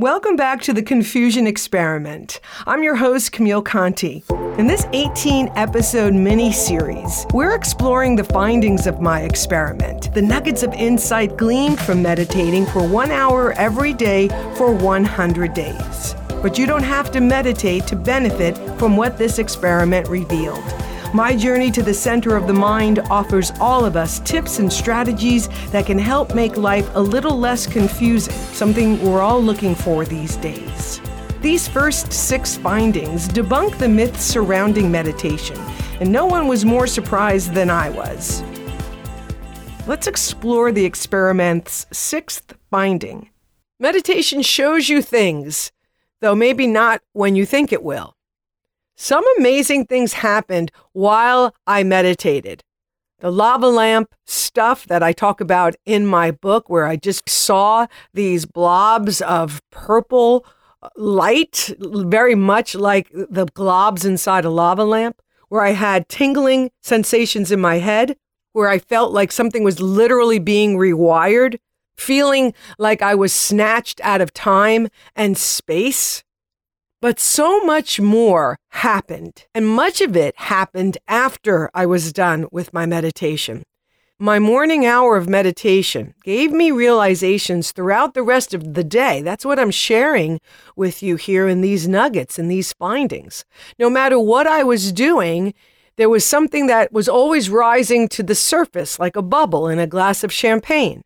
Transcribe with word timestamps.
Welcome 0.00 0.36
back 0.36 0.60
to 0.62 0.72
the 0.72 0.80
Confusion 0.80 1.48
Experiment. 1.48 2.38
I'm 2.68 2.84
your 2.84 2.94
host, 2.94 3.32
Camille 3.32 3.62
Conti. 3.62 4.22
In 4.56 4.68
this 4.68 4.86
18 4.92 5.50
episode 5.56 6.14
mini 6.14 6.52
series, 6.52 7.26
we're 7.34 7.56
exploring 7.56 8.14
the 8.14 8.22
findings 8.22 8.86
of 8.86 9.00
my 9.00 9.22
experiment, 9.22 10.14
the 10.14 10.22
nuggets 10.22 10.62
of 10.62 10.72
insight 10.74 11.36
gleaned 11.36 11.80
from 11.80 12.00
meditating 12.00 12.64
for 12.66 12.86
one 12.86 13.10
hour 13.10 13.54
every 13.54 13.92
day 13.92 14.28
for 14.56 14.72
100 14.72 15.52
days. 15.52 16.14
But 16.42 16.56
you 16.56 16.64
don't 16.64 16.84
have 16.84 17.10
to 17.10 17.20
meditate 17.20 17.88
to 17.88 17.96
benefit 17.96 18.56
from 18.78 18.96
what 18.96 19.18
this 19.18 19.40
experiment 19.40 20.06
revealed. 20.06 20.62
My 21.14 21.34
journey 21.34 21.70
to 21.70 21.82
the 21.82 21.94
center 21.94 22.36
of 22.36 22.46
the 22.46 22.52
mind 22.52 22.98
offers 23.10 23.50
all 23.60 23.86
of 23.86 23.96
us 23.96 24.20
tips 24.20 24.58
and 24.58 24.70
strategies 24.70 25.48
that 25.70 25.86
can 25.86 25.98
help 25.98 26.34
make 26.34 26.58
life 26.58 26.86
a 26.94 27.00
little 27.00 27.38
less 27.38 27.66
confusing, 27.66 28.34
something 28.52 29.02
we're 29.02 29.22
all 29.22 29.42
looking 29.42 29.74
for 29.74 30.04
these 30.04 30.36
days. 30.36 31.00
These 31.40 31.66
first 31.66 32.12
six 32.12 32.58
findings 32.58 33.26
debunk 33.26 33.78
the 33.78 33.88
myths 33.88 34.22
surrounding 34.22 34.90
meditation, 34.90 35.56
and 35.98 36.12
no 36.12 36.26
one 36.26 36.46
was 36.46 36.66
more 36.66 36.86
surprised 36.86 37.54
than 37.54 37.70
I 37.70 37.88
was. 37.88 38.42
Let's 39.86 40.08
explore 40.08 40.72
the 40.72 40.84
experiment's 40.84 41.86
sixth 41.90 42.54
finding. 42.70 43.30
Meditation 43.80 44.42
shows 44.42 44.90
you 44.90 45.00
things, 45.00 45.72
though 46.20 46.34
maybe 46.34 46.66
not 46.66 47.00
when 47.14 47.34
you 47.34 47.46
think 47.46 47.72
it 47.72 47.82
will. 47.82 48.17
Some 49.00 49.24
amazing 49.38 49.86
things 49.86 50.14
happened 50.14 50.72
while 50.92 51.54
I 51.68 51.84
meditated. 51.84 52.64
The 53.20 53.30
lava 53.30 53.68
lamp 53.68 54.12
stuff 54.26 54.86
that 54.86 55.04
I 55.04 55.12
talk 55.12 55.40
about 55.40 55.76
in 55.86 56.04
my 56.04 56.32
book, 56.32 56.68
where 56.68 56.84
I 56.84 56.96
just 56.96 57.28
saw 57.28 57.86
these 58.12 58.44
blobs 58.44 59.22
of 59.22 59.62
purple 59.70 60.44
uh, 60.82 60.88
light, 60.96 61.72
very 61.78 62.34
much 62.34 62.74
like 62.74 63.08
the 63.12 63.46
globs 63.46 64.04
inside 64.04 64.44
a 64.44 64.50
lava 64.50 64.84
lamp, 64.84 65.22
where 65.48 65.62
I 65.62 65.70
had 65.70 66.08
tingling 66.08 66.72
sensations 66.82 67.52
in 67.52 67.60
my 67.60 67.76
head, 67.78 68.16
where 68.52 68.68
I 68.68 68.80
felt 68.80 69.12
like 69.12 69.30
something 69.30 69.62
was 69.62 69.80
literally 69.80 70.40
being 70.40 70.76
rewired, 70.76 71.58
feeling 71.96 72.52
like 72.78 73.00
I 73.00 73.14
was 73.14 73.32
snatched 73.32 74.00
out 74.00 74.20
of 74.20 74.34
time 74.34 74.88
and 75.14 75.38
space. 75.38 76.24
But 77.00 77.20
so 77.20 77.60
much 77.60 78.00
more 78.00 78.58
happened, 78.70 79.46
and 79.54 79.68
much 79.68 80.00
of 80.00 80.16
it 80.16 80.36
happened 80.36 80.98
after 81.06 81.70
I 81.72 81.86
was 81.86 82.12
done 82.12 82.48
with 82.50 82.72
my 82.72 82.86
meditation. 82.86 83.62
My 84.18 84.40
morning 84.40 84.84
hour 84.84 85.16
of 85.16 85.28
meditation 85.28 86.14
gave 86.24 86.50
me 86.50 86.72
realizations 86.72 87.70
throughout 87.70 88.14
the 88.14 88.24
rest 88.24 88.52
of 88.52 88.74
the 88.74 88.82
day. 88.82 89.22
That's 89.22 89.44
what 89.44 89.60
I'm 89.60 89.70
sharing 89.70 90.40
with 90.74 91.00
you 91.00 91.14
here 91.14 91.46
in 91.46 91.60
these 91.60 91.86
nuggets 91.86 92.36
and 92.36 92.50
these 92.50 92.72
findings. 92.72 93.44
No 93.78 93.88
matter 93.88 94.18
what 94.18 94.48
I 94.48 94.64
was 94.64 94.90
doing, 94.90 95.54
there 95.98 96.08
was 96.08 96.24
something 96.24 96.66
that 96.66 96.92
was 96.92 97.08
always 97.08 97.48
rising 97.48 98.08
to 98.08 98.24
the 98.24 98.34
surface 98.34 98.98
like 98.98 99.14
a 99.14 99.22
bubble 99.22 99.68
in 99.68 99.78
a 99.78 99.86
glass 99.86 100.24
of 100.24 100.32
champagne. 100.32 101.02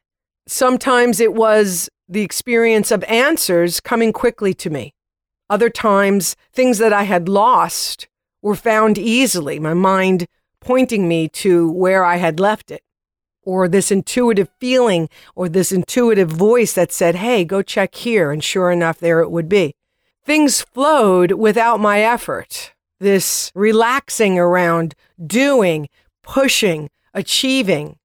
Sometimes 0.49 1.21
it 1.21 1.34
was 1.34 1.91
the 2.09 2.23
experience 2.23 2.91
of 2.91 3.05
answers 3.05 3.79
coming 3.79 4.15
quickly 4.15 4.55
to 4.55 4.71
me. 4.71 4.95
Other 5.53 5.69
times, 5.69 6.34
things 6.50 6.78
that 6.78 6.95
I 6.95 7.03
had 7.03 7.28
lost 7.28 8.08
were 8.41 8.55
found 8.55 8.97
easily, 8.97 9.59
my 9.59 9.75
mind 9.75 10.27
pointing 10.61 11.06
me 11.06 11.28
to 11.28 11.70
where 11.70 12.06
I 12.06 12.17
had 12.17 12.41
left 12.41 12.70
it. 12.70 12.83
Or 13.42 13.69
this 13.69 13.91
intuitive 13.91 14.48
feeling, 14.59 15.11
or 15.34 15.50
this 15.50 15.70
intuitive 15.70 16.31
voice 16.31 16.72
that 16.72 16.91
said, 16.91 17.17
Hey, 17.17 17.44
go 17.44 17.61
check 17.61 17.97
here. 17.97 18.31
And 18.31 18.42
sure 18.42 18.70
enough, 18.70 18.98
there 18.98 19.20
it 19.20 19.31
would 19.31 19.50
be. 19.50 19.75
Things 20.25 20.62
flowed 20.62 21.33
without 21.33 21.81
my 21.81 22.00
effort. 22.00 22.72
This 22.98 23.53
relaxing 23.55 24.39
around 24.39 24.94
doing, 25.22 25.91
pushing, 26.22 26.88
achieving. 27.12 27.98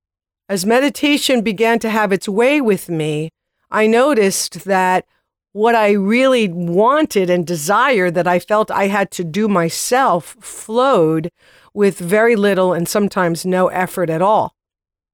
As 0.49 0.65
meditation 0.65 1.39
began 1.43 1.79
to 1.79 1.89
have 1.89 2.11
its 2.11 2.27
way 2.27 2.59
with 2.59 2.89
me, 2.89 3.29
I 3.71 3.87
noticed 3.87 4.65
that 4.65 5.05
what 5.53 5.75
I 5.75 5.91
really 5.91 6.47
wanted 6.47 7.29
and 7.29 7.45
desired 7.45 8.13
that 8.15 8.27
I 8.27 8.39
felt 8.39 8.69
I 8.69 8.87
had 8.87 9.11
to 9.11 9.23
do 9.23 9.47
myself 9.47 10.35
flowed 10.39 11.31
with 11.73 11.97
very 11.97 12.35
little 12.35 12.73
and 12.73 12.87
sometimes 12.87 13.45
no 13.45 13.67
effort 13.67 14.09
at 14.09 14.21
all. 14.21 14.53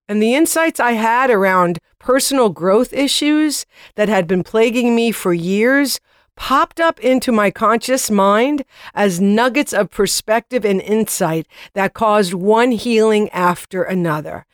And 0.08 0.22
the 0.22 0.36
insights 0.36 0.80
I 0.80 0.94
had 0.94 1.30
around 1.30 1.80
personal 2.00 2.50
growth 2.50 2.94
issues 2.94 3.66
that 3.96 4.10
had 4.10 4.28
been 4.28 4.44
plaguing 4.44 4.96
me 4.96 5.12
for 5.12 5.34
years 5.34 6.00
popped 6.36 6.80
up 6.80 7.00
into 7.00 7.32
my 7.32 7.52
conscious 7.52 8.10
mind 8.10 8.66
as 8.94 9.22
nuggets 9.22 9.74
of 9.74 9.92
perspective 9.92 10.66
and 10.66 10.82
insight 10.82 11.48
that 11.74 11.94
caused 11.94 12.34
one 12.34 12.72
healing 12.72 13.30
after 13.30 13.84
another. 13.84 14.46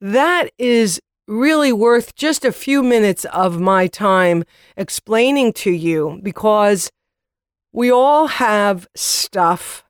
That 0.00 0.50
is 0.58 1.00
really 1.28 1.72
worth 1.72 2.14
just 2.14 2.44
a 2.44 2.50
few 2.50 2.82
minutes 2.82 3.26
of 3.26 3.60
my 3.60 3.86
time 3.86 4.42
explaining 4.76 5.52
to 5.52 5.70
you 5.70 6.18
because 6.22 6.90
we 7.70 7.92
all 7.92 8.28
have 8.28 8.88
stuff 8.96 9.84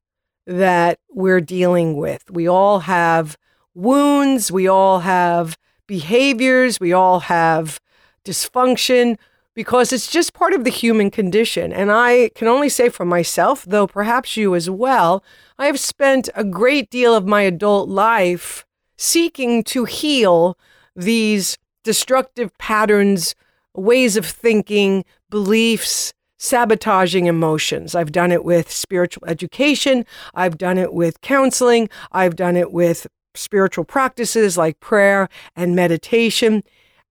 that 0.47 0.99
we're 1.09 1.41
dealing 1.41 1.97
with. 1.97 2.28
We 2.31 2.49
all 2.49 2.81
have 2.81 3.38
wounds, 3.72 4.50
we 4.50 4.66
all 4.66 5.00
have 5.00 5.56
behaviors, 5.87 6.81
we 6.81 6.93
all 6.93 7.21
have 7.21 7.78
dysfunction 8.25 9.16
because 9.55 9.93
it's 9.93 10.10
just 10.10 10.34
part 10.34 10.53
of 10.53 10.65
the 10.65 10.70
human 10.70 11.10
condition. 11.10 11.72
And 11.72 11.93
I 11.93 12.31
can 12.34 12.49
only 12.49 12.69
say 12.69 12.88
for 12.88 13.05
myself, 13.05 13.65
though 13.65 13.87
perhaps 13.87 14.37
you 14.37 14.55
as 14.55 14.69
well, 14.69 15.22
I 15.56 15.66
have 15.66 15.78
spent 15.78 16.28
a 16.34 16.44
great 16.44 16.91
deal 16.91 17.15
of 17.15 17.26
my 17.26 17.43
adult 17.43 17.88
life 17.88 18.66
seeking 18.97 19.62
to 19.65 19.84
heal 19.84 20.59
these 20.98 21.56
destructive 21.84 22.56
patterns, 22.59 23.34
ways 23.75 24.16
of 24.16 24.26
thinking, 24.26 25.04
beliefs, 25.31 26.12
sabotaging 26.38 27.26
emotions. 27.26 27.94
I've 27.94 28.12
done 28.12 28.32
it 28.32 28.44
with 28.44 28.70
spiritual 28.70 29.26
education, 29.26 30.04
I've 30.34 30.58
done 30.58 30.78
it 30.78 30.92
with 30.92 31.20
counseling, 31.20 31.88
I've 32.12 32.37
done 32.37 32.56
it 32.56 32.72
with 32.72 33.06
spiritual 33.34 33.84
practices 33.84 34.56
like 34.58 34.81
prayer 34.81 35.28
and 35.54 35.76
meditation. 35.76 36.62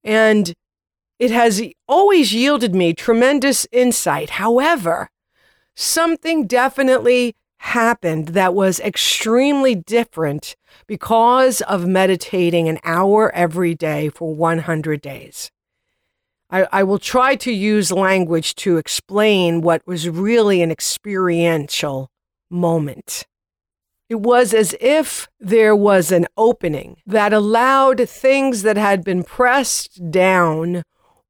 And 0.04 0.54
it 1.20 1.32
has 1.32 1.62
always 1.88 2.34
yielded 2.34 2.76
me 2.76 2.94
tremendous 2.94 3.66
insight. 3.72 4.32
However, 4.32 5.10
something 5.76 6.46
definitely 6.46 7.36
happened 7.60 8.30
that 8.30 8.54
was 8.54 8.80
extremely 8.80 9.76
different 9.76 10.56
because 10.86 11.62
of 11.62 11.88
meditating 11.88 12.68
an 12.70 12.80
hour 12.84 13.34
every 13.34 13.76
day 13.76 14.10
for 14.10 14.34
100 14.34 15.02
days. 15.02 15.52
I, 16.50 16.68
I, 16.72 16.84
will 16.84 17.00
try 17.00 17.36
to 17.36 17.52
use 17.52 17.92
language 17.92 18.56
to 18.56 18.78
explain 18.78 19.62
what 19.62 19.86
was 19.86 20.08
really 20.08 20.62
an 20.62 20.72
experiential 20.72 22.10
moment. 22.50 23.26
It 24.08 24.22
was 24.22 24.54
as 24.54 24.74
if 24.80 25.28
there 25.40 25.76
was 25.76 26.14
an 26.14 26.28
opening 26.38 26.98
that 27.06 27.34
allowed 27.34 28.08
things 28.08 28.62
that 28.62 28.78
had 28.78 29.04
been 29.04 29.24
pressed 29.24 30.10
down 30.10 30.84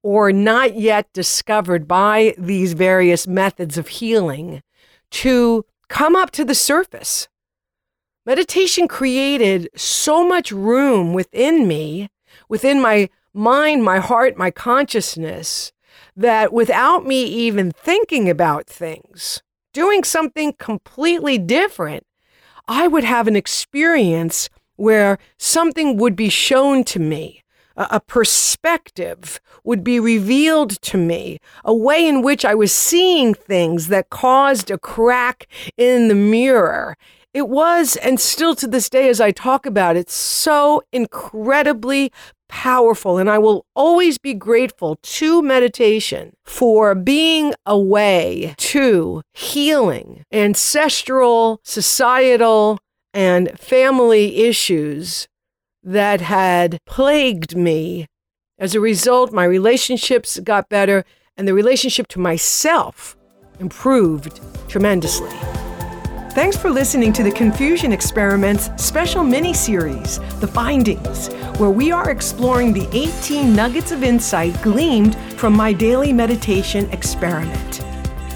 or 0.04 0.32
not 0.32 0.76
yet 0.76 1.12
discovered 1.14 1.88
by 1.88 2.36
these 2.38 2.74
various 2.74 3.26
methods 3.26 3.80
of 3.80 3.88
healing 3.88 4.62
to 5.10 5.66
come 5.90 6.16
up 6.16 6.32
to 6.32 6.46
the 6.46 6.56
surface. 6.56 7.28
Meditation 8.26 8.88
created 8.88 9.70
so 9.76 10.28
much 10.28 10.52
room 10.52 11.14
within 11.14 11.68
me, 11.68 12.10
within 12.50 12.82
my 12.82 13.10
mind, 13.34 13.84
my 13.84 14.00
heart, 14.00 14.38
my 14.38 14.52
consciousness, 14.52 15.72
that 16.16 16.52
without 16.52 17.06
me 17.06 17.24
even 17.24 17.72
thinking 17.72 18.30
about 18.30 18.68
things, 18.68 19.42
doing 19.74 20.04
something 20.04 20.54
completely 20.54 21.38
different, 21.38 22.06
I 22.68 22.88
would 22.88 23.04
have 23.04 23.28
an 23.28 23.36
experience 23.36 24.50
where 24.76 25.18
something 25.38 25.98
would 25.98 26.16
be 26.16 26.30
shown 26.30 26.84
to 26.86 27.00
me 27.00 27.44
a 27.78 28.00
perspective 28.00 29.40
would 29.64 29.84
be 29.84 30.00
revealed 30.00 30.82
to 30.82 30.98
me, 30.98 31.40
a 31.64 31.74
way 31.74 32.08
in 32.08 32.22
which 32.22 32.44
I 32.44 32.56
was 32.56 32.72
seeing 32.72 33.34
things 33.34 33.88
that 33.90 34.10
caused 34.10 34.72
a 34.72 34.78
crack 34.78 35.48
in 35.78 36.08
the 36.08 36.16
mirror. 36.16 36.98
It 37.34 37.50
was, 37.50 37.96
and 37.98 38.20
still 38.20 38.56
to 38.56 38.68
this 38.68 38.90
day, 38.90 39.10
as 39.10 39.22
I 39.22 39.32
talk 39.32 39.66
about 39.66 39.96
it, 39.96 40.10
so 40.10 40.82
incredibly 40.92 42.12
powerful. 42.50 43.18
And 43.18 43.30
I 43.30 43.38
will 43.38 43.66
always 43.76 44.18
be 44.18 44.34
grateful 44.34 44.98
to 45.02 45.42
meditation 45.42 46.34
for 46.46 46.96
being 46.96 47.54
a 47.66 47.78
way 47.78 48.56
to 48.58 49.22
healing 49.34 50.24
ancestral, 50.32 51.60
societal, 51.64 52.80
and 53.14 53.60
family 53.60 54.38
issues 54.38 55.28
that 55.88 56.20
had 56.20 56.80
plagued 56.86 57.56
me. 57.56 58.08
As 58.60 58.76
a 58.76 58.82
result, 58.82 59.32
my 59.32 59.46
relationships 59.46 60.38
got 60.40 60.68
better 60.68 61.06
and 61.38 61.48
the 61.48 61.54
relationship 61.54 62.08
to 62.10 62.20
myself 62.20 63.16
improved 63.62 64.42
tremendously. 64.68 65.32
Thanks 66.32 66.58
for 66.58 66.70
listening 66.70 67.14
to 67.14 67.24
the 67.24 67.32
Confusion 67.32 67.94
Experiments 67.94 68.70
special 68.76 69.24
mini 69.24 69.54
series, 69.54 70.20
The 70.42 70.48
Findings, 70.48 71.30
where 71.58 71.70
we 71.70 71.94
are 71.94 72.10
exploring 72.10 72.74
the 72.74 72.88
18 72.92 73.56
nuggets 73.56 73.94
of 73.94 74.04
insight 74.04 74.62
gleaned 74.62 75.16
from 75.38 75.54
my 75.54 75.72
daily 75.72 76.12
meditation 76.12 76.90
experiment. 76.92 77.82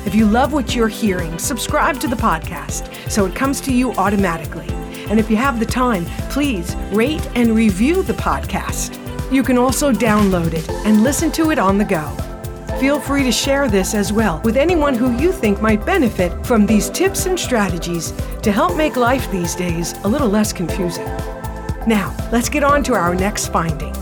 If 0.05 0.15
you 0.15 0.25
love 0.25 0.53
what 0.53 0.73
you're 0.73 0.87
hearing, 0.87 1.37
subscribe 1.37 1.99
to 1.99 2.07
the 2.07 2.15
podcast 2.15 3.11
so 3.11 3.25
it 3.25 3.35
comes 3.35 3.59
to 3.61 3.73
you 3.73 3.91
automatically. 3.95 4.67
And 5.09 5.19
if 5.19 5.29
you 5.29 5.37
have 5.37 5.59
the 5.59 5.65
time, 5.65 6.05
please 6.29 6.75
rate 6.91 7.27
and 7.35 7.55
review 7.55 8.03
the 8.03 8.13
podcast. 8.13 8.97
You 9.31 9.43
can 9.43 9.57
also 9.57 9.91
download 9.91 10.53
it 10.53 10.69
and 10.85 11.03
listen 11.03 11.31
to 11.33 11.51
it 11.51 11.59
on 11.59 11.77
the 11.77 11.85
go. 11.85 12.15
Feel 12.79 12.99
free 12.99 13.23
to 13.23 13.31
share 13.31 13.67
this 13.67 13.93
as 13.93 14.11
well 14.11 14.41
with 14.43 14.57
anyone 14.57 14.95
who 14.95 15.15
you 15.17 15.31
think 15.31 15.61
might 15.61 15.85
benefit 15.85 16.45
from 16.45 16.65
these 16.65 16.89
tips 16.89 17.27
and 17.27 17.39
strategies 17.39 18.11
to 18.41 18.51
help 18.51 18.75
make 18.75 18.95
life 18.95 19.29
these 19.31 19.55
days 19.55 19.93
a 20.03 20.07
little 20.07 20.29
less 20.29 20.51
confusing. 20.51 21.05
Now, 21.85 22.15
let's 22.31 22.49
get 22.49 22.63
on 22.63 22.83
to 22.85 22.93
our 22.93 23.13
next 23.13 23.47
finding. 23.47 23.93